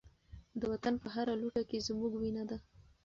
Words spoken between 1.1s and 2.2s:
هره لوټه کې زموږ